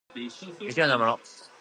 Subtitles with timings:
[0.15, 0.43] 未使
[0.79, 1.19] 用のもの